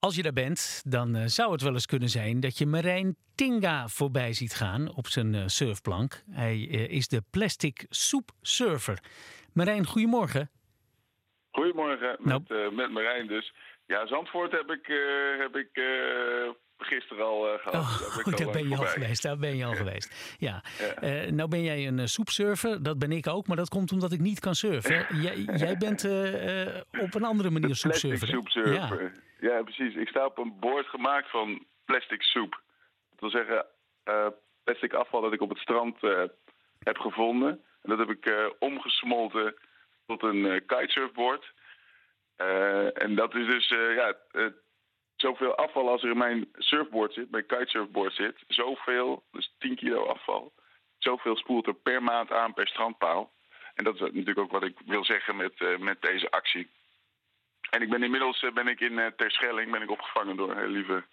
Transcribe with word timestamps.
Als 0.00 0.16
je 0.16 0.22
daar 0.22 0.32
bent, 0.32 0.82
dan 0.86 1.14
eh, 1.14 1.22
zou 1.26 1.52
het 1.52 1.62
wel 1.62 1.72
eens 1.72 1.86
kunnen 1.86 2.08
zijn 2.08 2.40
dat 2.40 2.58
je 2.58 2.66
Marijn 2.66 3.16
Tinga 3.34 3.88
voorbij 3.88 4.32
ziet 4.32 4.54
gaan 4.54 4.94
op 4.94 5.06
zijn 5.06 5.34
eh, 5.34 5.46
surfplank. 5.46 6.22
Hij 6.30 6.68
eh, 6.70 6.88
is 6.90 7.08
de 7.08 7.22
plastic 7.30 7.86
soep 7.88 8.30
surfer. 8.40 8.98
Marijn, 9.54 9.86
goedemorgen. 9.86 10.50
Goedemorgen, 11.50 12.16
Nou. 12.18 12.42
met, 12.48 12.72
met 12.72 12.90
Marijn 12.90 13.26
dus. 13.26 13.54
Ja, 13.86 14.06
Zandvoort 14.06 14.52
heb 14.52 14.70
ik, 14.70 14.86
heb 15.38 15.56
ik 15.56 15.70
gisteren 16.84 17.24
al 17.24 17.52
eh, 17.52 17.58
gehad. 17.58 17.74
Oh, 17.74 18.00
Daar 18.00 18.22
ben 18.24 18.32
ik 18.34 18.46
al 18.46 18.52
ben 18.52 18.68
je 18.68 18.76
al 18.76 18.84
geweest. 18.84 19.22
Daar 19.22 19.36
ben 19.36 19.56
je 19.56 19.64
al 19.64 19.74
geweest. 19.74 20.36
Ja. 20.38 20.62
Ja. 20.78 20.94
Eh, 20.94 21.30
nou 21.30 21.48
ben 21.48 21.62
jij 21.62 21.86
een 21.86 21.98
eh, 21.98 22.04
soepsurfer, 22.04 22.82
dat 22.82 22.98
ben 22.98 23.12
ik 23.12 23.26
ook, 23.26 23.46
maar 23.46 23.56
dat 23.56 23.68
komt 23.68 23.92
omdat 23.92 24.12
ik 24.12 24.20
niet 24.20 24.40
kan 24.40 24.54
surfen. 24.54 25.06
Jij, 25.22 25.36
jij 25.36 25.76
bent 25.76 26.04
op 27.00 27.14
een 27.14 27.24
andere 27.24 27.50
manier 27.50 27.74
soepsurfer. 27.74 28.28
soepsurfer. 28.28 29.12
Ja. 29.40 29.62
precies. 29.62 29.94
Ik 29.94 30.08
sta 30.08 30.24
op 30.24 30.38
een 30.38 30.56
boord 30.60 30.86
gemaakt 30.86 31.30
van 31.30 31.64
plastic 31.84 32.22
soep. 32.22 32.60
Dat 33.10 33.20
wil 33.20 33.30
zeggen, 33.30 33.66
plastic 34.64 34.92
afval 34.92 35.20
dat 35.20 35.32
ik 35.32 35.40
op 35.40 35.48
het 35.48 35.58
strand 35.58 35.96
heb 36.78 36.98
gevonden. 36.98 37.50
En 37.82 37.96
dat 37.96 37.98
heb 37.98 38.10
ik 38.10 38.54
omgesmolten 38.58 39.54
tot 40.06 40.22
een 40.22 40.62
kitesurfboard. 40.66 41.52
En 42.94 43.14
dat 43.14 43.34
is 43.34 43.46
dus, 43.46 43.68
ja, 43.68 44.14
zoveel 45.20 45.54
afval 45.54 45.88
als 45.88 46.02
er 46.02 46.10
in 46.10 46.18
mijn 46.18 46.48
surfboard 46.54 47.12
zit, 47.12 47.30
mijn 47.30 47.46
kitesurfboard 47.46 48.14
zit. 48.14 48.36
Zoveel, 48.48 49.22
dus 49.32 49.54
10 49.58 49.76
kilo 49.76 50.06
afval. 50.06 50.52
Zoveel 50.98 51.36
spoelt 51.36 51.66
er 51.66 51.74
per 51.74 52.02
maand 52.02 52.32
aan 52.32 52.54
per 52.54 52.68
strandpaal. 52.68 53.32
En 53.74 53.84
dat 53.84 53.94
is 53.94 54.00
natuurlijk 54.00 54.38
ook 54.38 54.50
wat 54.50 54.62
ik 54.62 54.78
wil 54.86 55.04
zeggen 55.04 55.36
met, 55.36 55.52
eh, 55.56 55.78
met 55.78 56.02
deze 56.02 56.30
actie. 56.30 56.70
En 57.70 57.82
ik 57.82 57.90
ben 57.90 58.02
inmiddels 58.02 58.42
eh, 58.42 58.52
ben 58.52 58.68
ik 58.68 58.80
in 58.80 58.92
uh, 58.92 59.06
Terschelling 59.16 59.70
ben 59.70 59.82
ik 59.82 59.90
opgevangen 59.90 60.36
door 60.36 60.54
hele 60.54 60.68
lieve 60.68 61.04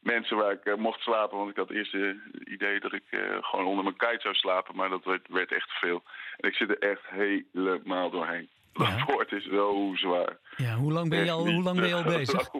mensen 0.00 0.36
waar 0.36 0.52
ik 0.52 0.64
eh, 0.64 0.74
mocht 0.74 1.00
slapen. 1.00 1.38
Want 1.38 1.50
ik 1.50 1.56
had 1.56 1.70
eerst 1.70 1.92
het 1.92 2.16
idee 2.44 2.80
dat 2.80 2.92
ik 2.92 3.04
eh, 3.10 3.20
gewoon 3.40 3.66
onder 3.66 3.84
mijn 3.84 3.96
kite 3.96 4.20
zou 4.20 4.34
slapen. 4.34 4.76
Maar 4.76 4.88
dat 4.88 5.04
werd, 5.04 5.28
werd 5.28 5.52
echt 5.52 5.68
te 5.68 5.74
veel. 5.80 6.02
En 6.36 6.48
ik 6.48 6.54
zit 6.54 6.70
er 6.70 6.78
echt 6.78 7.02
helemaal 7.06 8.10
doorheen. 8.10 8.48
Ja. 8.72 8.96
Dat 8.96 9.06
woord 9.06 9.32
is 9.32 9.44
zo 9.44 9.92
zwaar. 9.94 10.38
Ja, 10.56 10.74
hoe 10.74 10.92
lang 10.92 11.08
ben 11.08 11.24
je 11.24 11.30
al, 11.30 11.46
hoe 11.46 11.62
lang 11.62 11.80
ben 11.80 11.88
je 11.88 11.94
al 11.94 12.02
bezig? 12.02 12.50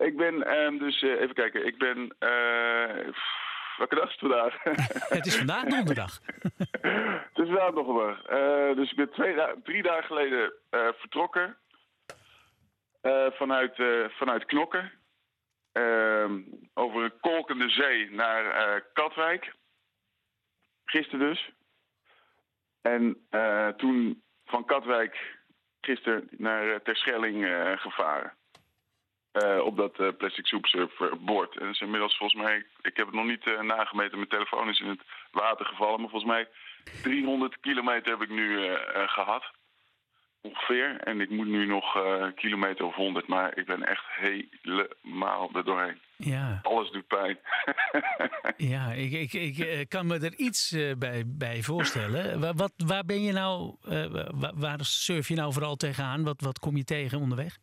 Ik 0.00 0.16
ben 0.16 0.42
ehm, 0.42 0.78
dus, 0.78 1.02
eh, 1.02 1.20
even 1.20 1.34
kijken, 1.34 1.66
ik 1.66 1.78
ben, 1.78 2.14
eh 2.18 3.14
welke 3.76 3.94
dag 3.94 4.04
is 4.04 4.10
het 4.10 4.18
vandaag? 4.20 4.62
Het 5.16 5.26
is 5.26 5.36
vandaag 5.36 5.64
donderdag. 5.64 6.20
Het 7.32 7.38
is 7.38 7.46
vandaag 7.48 7.72
nog 7.72 7.86
maar. 7.86 8.24
Eh, 8.24 8.76
dus 8.76 8.90
ik 8.90 8.96
ben 8.96 9.10
twee 9.10 9.34
da- 9.34 9.54
drie 9.64 9.82
dagen 9.82 10.04
geleden 10.04 10.52
vertrokken 10.70 11.56
vanuit, 13.30 13.82
vanuit 14.10 14.44
Knokken. 14.44 14.92
Ehm, 15.72 16.40
over 16.74 17.02
een 17.04 17.20
kolkende 17.20 17.68
zee 17.68 18.10
naar 18.10 18.80
Katwijk. 18.92 19.54
Gisteren 20.84 21.28
dus. 21.28 21.50
En 22.82 23.26
toen 23.76 24.22
van 24.44 24.64
Katwijk 24.64 25.38
gisteren 25.80 26.28
naar 26.30 26.82
Terschelling 26.82 27.46
gevaren. 27.80 28.38
Eh, 29.32 29.58
op 29.64 29.76
dat 29.76 29.98
eh, 29.98 30.08
plastic 30.18 30.46
soepsurfboard. 30.46 31.56
En 31.56 31.64
dat 31.64 31.74
is 31.74 31.80
inmiddels 31.80 32.16
volgens 32.16 32.42
mij, 32.42 32.56
ik 32.82 32.96
heb 32.96 33.06
het 33.06 33.14
nog 33.14 33.24
niet 33.24 33.46
eh, 33.46 33.60
nagemeten, 33.60 34.16
mijn 34.16 34.28
telefoon 34.28 34.68
is 34.68 34.80
in 34.80 34.88
het 34.88 35.02
water 35.30 35.66
gevallen. 35.66 36.00
Maar 36.00 36.10
volgens 36.10 36.32
mij 36.32 36.48
300 37.02 37.60
kilometer 37.60 38.10
heb 38.10 38.22
ik 38.22 38.28
nu 38.28 38.66
eh, 38.66 38.72
eh, 38.72 39.08
gehad. 39.08 39.44
Ongeveer. 40.42 40.96
En 40.96 41.20
ik 41.20 41.30
moet 41.30 41.46
nu 41.46 41.66
nog 41.66 41.94
een 41.94 42.34
kilometer 42.34 42.84
of 42.84 42.94
100, 42.94 43.26
maar 43.26 43.58
ik 43.58 43.66
ben 43.66 43.82
echt 43.82 44.04
helemaal 44.06 45.50
er 45.54 45.64
doorheen. 45.64 45.98
Ja, 46.16 46.60
Alles 46.62 46.90
doet 46.90 47.06
pijn. 47.06 47.38
ja 48.72 48.92
ik, 48.92 49.12
ik, 49.12 49.32
ik 49.32 49.88
kan 49.88 50.06
me 50.06 50.18
er 50.18 50.34
iets 50.36 50.76
bij, 50.98 51.22
bij 51.26 51.62
voorstellen. 51.62 52.40
Waar, 52.40 52.54
wat, 52.54 52.72
waar 52.76 53.04
ben 53.04 53.22
je 53.22 53.32
nou, 53.32 53.76
waar, 54.32 54.52
waar 54.54 54.78
surf 54.80 55.28
je 55.28 55.34
nou 55.34 55.52
vooral 55.52 55.76
tegenaan? 55.76 56.24
Wat, 56.24 56.40
wat 56.40 56.58
kom 56.58 56.76
je 56.76 56.84
tegen 56.84 57.18
onderweg? 57.18 57.58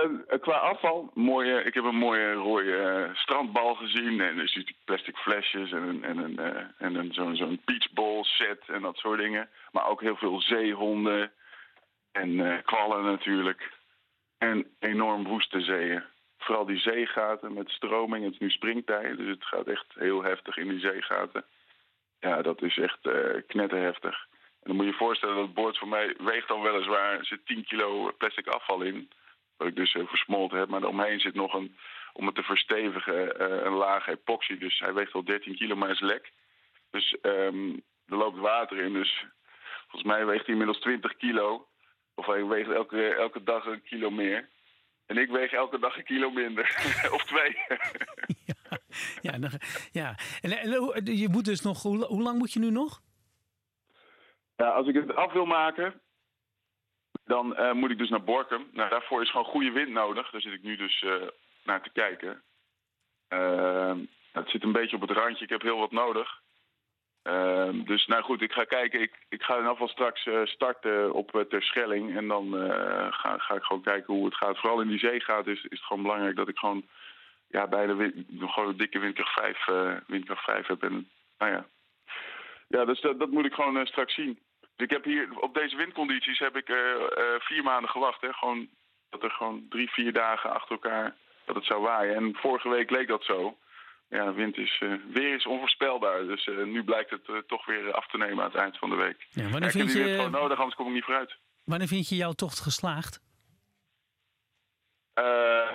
Eh, 0.00 0.40
qua 0.40 0.52
afval, 0.52 1.10
mooie, 1.14 1.62
ik 1.62 1.74
heb 1.74 1.84
een 1.84 1.94
mooie 1.94 2.32
rode 2.32 2.76
eh, 2.76 3.14
strandbal 3.14 3.74
gezien. 3.74 4.20
En 4.20 4.36
dus 4.36 4.52
die 4.52 4.76
plastic 4.84 5.16
flesjes 5.16 5.72
en, 5.72 6.04
en, 6.04 6.18
een, 6.18 6.38
eh, 6.38 6.62
en 6.78 6.94
een, 6.94 7.12
zo'n 7.12 7.36
zo'n 7.36 7.60
beachball 7.64 8.22
set 8.22 8.62
en 8.66 8.82
dat 8.82 8.96
soort 8.96 9.18
dingen. 9.18 9.48
Maar 9.72 9.86
ook 9.86 10.00
heel 10.00 10.16
veel 10.16 10.40
zeehonden 10.40 11.32
en 12.12 12.62
kwallen 12.64 13.04
natuurlijk. 13.04 13.72
En 14.38 14.66
enorm 14.78 15.24
woeste 15.24 15.60
zeeën. 15.60 16.02
Vooral 16.38 16.64
die 16.64 16.78
zeegaten 16.78 17.52
met 17.52 17.70
stroming. 17.70 18.24
Het 18.24 18.32
is 18.32 18.38
nu 18.38 18.50
springtijd, 18.50 19.16
dus 19.16 19.28
het 19.28 19.44
gaat 19.44 19.66
echt 19.66 19.86
heel 19.94 20.22
heftig 20.22 20.56
in 20.56 20.68
die 20.68 20.80
zeegaten. 20.80 21.44
Ja, 22.20 22.42
dat 22.42 22.62
is 22.62 22.78
echt 22.78 22.98
knetterheftig. 23.46 24.26
En 24.62 24.66
dan 24.66 24.76
moet 24.76 24.84
je 24.84 24.90
je 24.90 24.96
voorstellen 24.96 25.34
dat 25.34 25.44
het 25.44 25.54
boord 25.54 25.78
voor 25.78 25.88
mij 25.88 26.14
weegt 26.18 26.48
dan 26.48 26.60
weliswaar... 26.60 27.18
er 27.18 27.26
zit 27.26 27.46
10 27.46 27.64
kilo 27.64 28.12
plastic 28.18 28.46
afval 28.46 28.82
in 28.82 29.10
wat 29.60 29.68
ik 29.68 29.76
dus 29.76 29.94
eh, 29.94 30.06
versmolten 30.06 30.58
heb. 30.58 30.68
Maar 30.68 30.80
daaromheen 30.80 31.20
zit 31.20 31.34
nog 31.34 31.54
een, 31.54 31.76
om 32.12 32.26
het 32.26 32.34
te 32.34 32.42
verstevigen, 32.42 33.38
eh, 33.38 33.64
een 33.64 33.72
laag 33.72 34.06
epoxy. 34.08 34.58
Dus 34.58 34.78
hij 34.78 34.94
weegt 34.94 35.12
al 35.12 35.24
13 35.24 35.56
kilo, 35.56 35.76
maar 35.76 35.90
is 35.90 36.00
lek. 36.00 36.32
Dus 36.90 37.16
ehm, 37.20 37.70
er 38.06 38.16
loopt 38.16 38.38
water 38.38 38.78
in. 38.78 38.92
Dus 38.92 39.24
volgens 39.88 40.12
mij 40.12 40.26
weegt 40.26 40.44
hij 40.44 40.50
inmiddels 40.52 40.80
20 40.80 41.16
kilo. 41.16 41.68
Of 42.14 42.26
hij 42.26 42.46
weegt 42.46 42.70
elke, 42.70 43.14
elke 43.14 43.42
dag 43.42 43.66
een 43.66 43.82
kilo 43.82 44.10
meer. 44.10 44.48
En 45.06 45.16
ik 45.18 45.30
weeg 45.30 45.52
elke 45.52 45.78
dag 45.78 45.96
een 45.96 46.04
kilo 46.04 46.30
minder. 46.30 46.64
of 47.16 47.24
twee. 47.24 47.56
ja, 49.22 49.36
ja, 49.40 49.50
ja. 49.92 50.14
En, 50.40 51.16
je 51.16 51.28
moet 51.30 51.44
dus 51.44 51.60
nog, 51.60 51.82
hoe, 51.82 52.04
hoe 52.04 52.22
lang 52.22 52.38
moet 52.38 52.52
je 52.52 52.60
nu 52.60 52.70
nog? 52.70 53.00
ja, 54.60 54.68
als 54.68 54.86
ik 54.86 54.94
het 54.94 55.14
af 55.14 55.32
wil 55.32 55.46
maken, 55.46 56.00
dan 57.30 57.56
eh, 57.56 57.72
moet 57.72 57.90
ik 57.90 57.98
dus 57.98 58.08
naar 58.08 58.24
Borkum. 58.24 58.68
Nou, 58.72 58.90
daarvoor 58.90 59.22
is 59.22 59.30
gewoon 59.30 59.52
goede 59.52 59.70
wind 59.70 59.88
nodig. 59.88 60.30
Daar 60.30 60.40
zit 60.40 60.52
ik 60.52 60.62
nu 60.62 60.76
dus 60.76 61.02
eh, 61.02 61.12
naar 61.64 61.82
te 61.82 61.90
kijken. 61.92 62.42
Ehm, 63.28 63.98
het 64.32 64.48
zit 64.48 64.62
een 64.62 64.72
beetje 64.72 64.96
op 64.96 65.08
het 65.08 65.10
randje. 65.10 65.44
Ik 65.44 65.50
heb 65.50 65.62
heel 65.62 65.78
wat 65.78 65.92
nodig. 65.92 66.40
Ehm, 67.22 67.84
dus 67.84 68.06
nou 68.06 68.22
goed, 68.22 68.42
ik 68.42 68.52
ga 68.52 68.64
kijken. 68.64 69.00
Ik, 69.00 69.14
ik 69.28 69.42
ga 69.42 69.56
in 69.56 69.66
geval 69.66 69.88
straks 69.88 70.26
eh, 70.26 70.44
starten 70.44 71.12
op 71.12 71.44
Terschelling. 71.48 72.16
En 72.16 72.28
dan 72.28 72.52
ga, 73.10 73.38
ga 73.38 73.54
ik 73.54 73.62
gewoon 73.62 73.82
kijken 73.82 74.14
hoe 74.14 74.24
het 74.24 74.34
gaat. 74.34 74.58
Vooral 74.58 74.80
in 74.80 74.88
die 74.88 74.98
zeegaat 74.98 75.46
is, 75.46 75.62
is 75.64 75.78
het 75.78 75.86
gewoon 75.86 76.02
belangrijk 76.02 76.36
dat 76.36 76.48
ik 76.48 76.58
gewoon... 76.58 76.84
Ja, 77.46 77.66
bij 77.66 77.86
de 77.86 78.24
gewoon 78.38 78.68
een 78.68 78.76
dikke 78.76 78.98
windkracht 78.98 79.32
5, 79.32 79.68
eh, 79.68 79.96
windkracht 80.06 80.44
5 80.44 80.66
heb. 80.66 80.82
En, 80.82 81.08
nou 81.38 81.52
ja, 81.52 81.66
ja 82.68 82.84
dus 82.84 83.00
dat, 83.00 83.30
moet 83.30 83.44
ik 83.44 83.54
gewoon 83.54 83.86
straks 83.86 84.14
zien. 84.14 84.38
Ik 84.80 84.90
heb 84.90 85.04
hier, 85.04 85.38
op 85.38 85.54
deze 85.54 85.76
windcondities 85.76 86.38
heb 86.38 86.56
ik 86.56 86.68
eh, 86.68 86.76
eh, 86.76 87.40
vier 87.40 87.62
maanden 87.62 87.90
gewacht. 87.90 88.20
Hè? 88.20 88.32
Gewoon, 88.32 88.68
dat 89.10 89.22
er 89.22 89.30
gewoon 89.30 89.66
drie, 89.68 89.90
vier 89.90 90.12
dagen 90.12 90.52
achter 90.52 90.70
elkaar 90.70 91.14
dat 91.44 91.54
het 91.54 91.64
zou 91.64 91.80
waaien. 91.82 92.14
En 92.14 92.36
vorige 92.36 92.68
week 92.68 92.90
leek 92.90 93.08
dat 93.08 93.24
zo. 93.24 93.56
Ja, 94.08 94.32
wind 94.32 94.56
is, 94.56 94.78
eh, 94.80 94.92
weer 95.12 95.34
is 95.34 95.46
onvoorspelbaar. 95.46 96.26
Dus 96.26 96.46
nu 96.46 96.84
blijkt 96.84 97.10
het 97.10 97.48
toch 97.48 97.66
weer 97.66 97.92
af 97.92 98.06
te 98.06 98.16
nemen 98.16 98.44
aan 98.44 98.50
het 98.50 98.60
eind 98.60 98.78
van 98.78 98.90
de 98.90 98.96
week. 98.96 99.26
Ja, 99.30 99.42
wanneer, 99.42 99.56
ik 99.56 99.62
heb 99.62 99.72
vind 99.72 99.92
die 99.92 100.02
wind 100.02 100.16
gewoon 100.16 100.30
je, 100.30 100.38
nodig, 100.38 100.58
anders 100.58 100.76
kom 100.76 100.86
ik 100.86 100.92
niet 100.92 101.04
vooruit. 101.04 101.36
wanneer 101.64 101.88
vind 101.88 102.08
je 102.08 102.16
jouw 102.16 102.32
tocht 102.32 102.60
geslaagd? 102.60 103.20
Eh, 105.14 105.70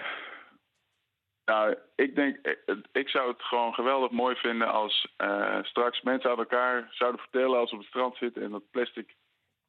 nou, 1.46 1.76
ik 1.96 2.16
denk, 2.16 2.38
eh, 2.38 2.76
ik 2.92 3.10
zou 3.10 3.32
het 3.32 3.42
gewoon 3.42 3.74
geweldig 3.74 4.12
mooi 4.12 4.36
vinden 4.36 4.72
als 4.72 5.14
eh, 5.18 5.64
straks 5.64 6.02
mensen 6.02 6.30
aan 6.30 6.38
elkaar 6.38 6.88
zouden 6.92 7.22
vertellen 7.22 7.60
als 7.60 7.70
ze 7.70 7.76
op 7.76 7.82
het 7.82 7.90
strand 7.90 8.18
zitten 8.18 8.44
en 8.44 8.52
dat 8.52 8.72
plastic 8.72 9.16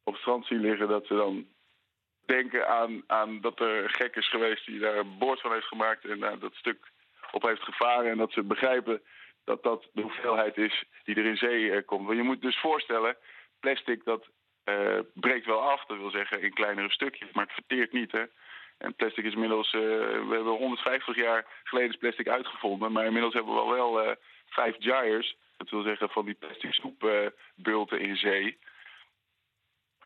op 0.04 0.12
het 0.12 0.22
strand 0.22 0.46
zien 0.46 0.60
liggen, 0.60 0.88
dat 0.88 1.06
ze 1.06 1.14
dan 1.14 1.46
denken 2.26 2.68
aan, 2.68 3.02
aan 3.06 3.40
dat 3.40 3.60
er 3.60 3.90
gek 3.90 4.16
is 4.16 4.28
geweest 4.28 4.66
die 4.66 4.78
daar 4.78 4.96
een 4.96 5.18
boord 5.18 5.40
van 5.40 5.52
heeft 5.52 5.66
gemaakt 5.66 6.04
en 6.04 6.20
daar 6.20 6.38
dat 6.38 6.54
stuk 6.54 6.90
op 7.32 7.42
heeft 7.42 7.62
gevaren 7.62 8.10
en 8.10 8.18
dat 8.18 8.32
ze 8.32 8.42
begrijpen 8.42 9.02
dat 9.44 9.62
dat 9.62 9.88
de 9.92 10.02
hoeveelheid 10.02 10.56
is 10.56 10.84
die 11.04 11.14
er 11.14 11.24
in 11.24 11.36
zee 11.36 11.70
eh, 11.70 11.86
komt. 11.86 12.06
Want 12.06 12.18
je 12.18 12.24
moet 12.24 12.42
dus 12.42 12.60
voorstellen, 12.60 13.16
plastic 13.60 14.04
dat 14.04 14.26
eh, 14.64 14.98
breekt 15.14 15.46
wel 15.46 15.62
af, 15.62 15.84
dat 15.84 15.96
wil 15.96 16.10
zeggen 16.10 16.42
in 16.42 16.54
kleinere 16.54 16.90
stukjes, 16.90 17.32
maar 17.32 17.44
het 17.44 17.52
verteert 17.52 17.92
niet 17.92 18.12
hè. 18.12 18.24
En 18.78 18.94
plastic 18.94 19.24
is 19.24 19.32
inmiddels, 19.32 19.72
eh, 19.72 19.80
we 19.80 20.34
hebben 20.34 20.52
150 20.52 21.16
jaar 21.16 21.46
geleden 21.64 21.98
plastic 21.98 22.28
uitgevonden, 22.28 22.92
maar 22.92 23.04
inmiddels 23.04 23.34
hebben 23.34 23.54
we 23.54 23.60
al 23.60 23.70
wel 23.70 24.02
eh, 24.02 24.16
vijf 24.46 24.76
gyres. 24.78 25.36
Dat 25.56 25.70
wil 25.70 25.82
zeggen 25.82 26.08
van 26.08 26.24
die 26.24 26.34
plastic 26.34 26.72
soepbulten 26.72 28.00
in 28.00 28.16
zee. 28.16 28.58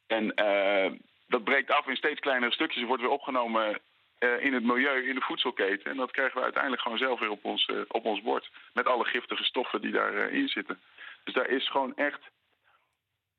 En 0.06 0.34
eh, 0.34 0.92
dat 1.28 1.44
breekt 1.44 1.70
af 1.70 1.86
in 1.86 1.96
steeds 1.96 2.20
kleinere 2.20 2.52
stukjes. 2.52 2.84
wordt 2.84 3.02
weer 3.02 3.10
opgenomen 3.10 3.80
eh, 4.20 4.44
in 4.44 4.52
het 4.52 4.62
milieu, 4.62 5.08
in 5.08 5.14
de 5.14 5.20
voedselketen. 5.20 5.90
En 5.90 5.96
dat 5.96 6.10
krijgen 6.10 6.36
we 6.36 6.42
uiteindelijk 6.42 6.82
gewoon 6.82 6.98
zelf 6.98 7.20
weer 7.20 7.30
op 7.30 7.44
ons, 7.44 7.66
eh, 7.66 7.80
op 7.88 8.04
ons 8.04 8.22
bord. 8.22 8.50
Met 8.72 8.86
alle 8.86 9.04
giftige 9.04 9.44
stoffen 9.44 9.80
die 9.80 9.92
daarin 9.92 10.30
in 10.30 10.48
zitten. 10.48 10.80
Dus 11.24 11.34
daar 11.34 11.48
is 11.48 11.68
gewoon 11.68 11.96
echt... 11.96 12.20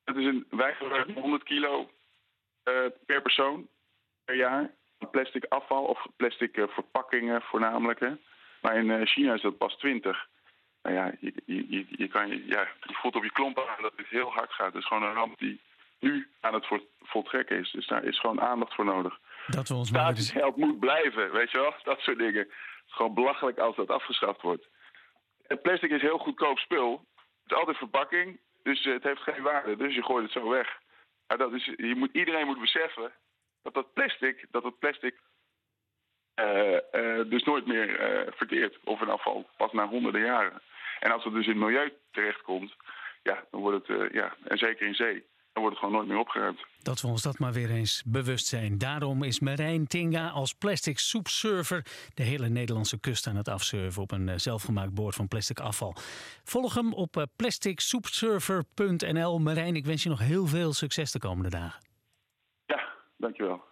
Het 0.04 0.16
is 0.16 0.25
een, 0.25 0.45
wij 0.50 0.74
gebruiken 0.75 1.13
100 1.13 1.44
kilo 1.44 1.92
eh, 2.63 2.86
per 3.06 3.22
persoon 3.22 3.68
per 4.25 4.36
jaar. 4.36 4.72
Plastic 5.09 5.45
afval 5.45 5.83
of 5.83 6.06
plastic 6.15 6.65
verpakkingen 6.69 7.42
voornamelijk. 7.42 8.00
Hè. 8.00 8.12
Maar 8.62 8.75
in 8.75 9.07
China 9.07 9.33
is 9.33 9.42
dat 9.42 9.57
pas 9.57 9.75
20. 9.77 10.27
Nou 10.81 10.95
ja, 10.95 11.12
je, 11.19 11.33
je, 11.45 11.86
je, 11.89 12.07
kan, 12.07 12.27
ja, 12.30 12.68
je 12.81 12.94
voelt 12.94 13.15
op 13.15 13.24
je 13.24 13.31
klompen 13.31 13.69
aan 13.69 13.81
dat 13.81 13.94
het 13.95 14.07
heel 14.07 14.31
hard 14.31 14.51
gaat. 14.51 14.74
Het 14.74 14.81
is 14.81 14.88
gewoon 14.88 15.03
een 15.03 15.13
ramp 15.13 15.39
die 15.39 15.62
nu 16.00 16.27
aan 16.39 16.53
het 16.53 16.68
voltrekken 17.01 17.59
is. 17.59 17.71
Dus 17.71 17.88
daar 17.88 18.03
is 18.03 18.19
gewoon 18.19 18.42
aandacht 18.42 18.74
voor 18.74 18.86
nodig. 18.86 19.19
Dat 19.48 19.68
we 19.68 19.75
ons 19.75 19.92
moet 20.56 20.80
blijven, 20.80 21.31
weet 21.31 21.51
je 21.51 21.57
wel? 21.57 21.74
Dat 21.83 22.00
soort 22.00 22.18
dingen. 22.18 22.39
Het 22.42 22.88
is 22.88 22.94
gewoon 22.94 23.13
belachelijk 23.13 23.59
als 23.59 23.75
dat 23.75 23.89
afgeschaft 23.89 24.42
wordt. 24.42 24.68
Het 25.48 25.62
plastic 25.62 25.92
is 25.92 26.01
heel 26.01 26.18
goedkoop 26.18 26.57
spul. 26.57 27.06
Het 27.44 27.51
is 27.51 27.57
altijd 27.57 27.77
verpakking, 27.77 28.39
dus 28.63 28.83
het 28.83 29.03
heeft 29.03 29.21
geen 29.21 29.42
waarde. 29.42 29.75
Dus 29.75 29.95
je 29.95 30.03
gooit 30.03 30.24
het 30.24 30.31
zo 30.31 30.50
weg. 30.50 30.80
Maar 31.27 31.38
dat 31.38 31.53
is, 31.53 31.65
je 31.65 31.95
moet, 31.95 32.13
iedereen 32.13 32.45
moet 32.45 32.59
beseffen 32.59 33.12
dat 33.62 33.74
dat 33.74 33.94
plastic, 33.94 34.46
dat 34.52 34.63
het 34.63 34.80
plastic 34.80 35.16
uh, 36.36 36.72
uh, 36.72 36.80
dus 37.30 37.44
nooit 37.44 37.68
meer 37.68 37.90
uh, 37.90 38.31
verkeerd 38.36 38.78
of 38.84 39.02
in 39.02 39.10
afval, 39.10 39.50
pas 39.58 39.72
na 39.72 39.88
honderden 39.88 40.22
jaren. 40.22 40.62
En 41.00 41.12
als 41.12 41.24
het 41.24 41.34
dus 41.34 41.46
in 41.46 41.52
het 41.52 41.62
milieu 41.62 41.94
terechtkomt, 42.12 42.75
ja, 43.24 43.44
dan 43.52 43.62
wordt 43.62 43.88
het, 43.88 44.12
ja, 44.12 44.36
en 44.44 44.58
zeker 44.58 44.88
in 44.88 44.96
zee, 44.96 45.24
dan 45.54 45.63
wordt 45.63 45.69
het 45.69 45.78
gewoon 45.78 45.94
nooit 45.94 46.08
meer 46.08 46.18
opgeruimd. 46.18 46.60
Dat 46.81 47.02
we 47.02 47.08
ons 47.08 47.22
dat 47.22 47.40
maar 47.40 47.54
weer 47.54 47.69
eens 47.69 48.04
bewust 48.06 48.48
zijn. 48.48 48.78
Daarom 48.78 49.24
is 49.24 49.40
Marijn 49.40 49.88
Tinga 49.88 50.30
als 50.30 50.54
plastic 50.54 51.00
soepsurfer 51.00 51.86
de 52.13 52.24
hele 52.24 52.50
Nederlandse 52.50 53.00
kust 53.00 53.28
aan 53.28 53.36
het 53.36 53.48
afsurfen 53.48 54.02
op 54.02 54.12
een 54.12 54.40
zelfgemaakt 54.40 54.94
boord 54.94 55.16
van 55.16 55.28
plastic 55.28 55.60
afval. 55.60 55.96
Volg 56.44 56.74
hem 56.74 56.94
op 56.94 57.25
plasticsoepsurfer.nl. 57.36 59.40
Marijn, 59.40 59.75
ik 59.75 59.86
wens 59.86 60.04
je 60.04 60.10
nog 60.10 60.19
heel 60.19 60.46
veel 60.46 60.74
succes 60.74 61.12
de 61.12 61.19
komende 61.19 61.50
dagen. 61.50 61.90
Dankjewel. 63.21 63.70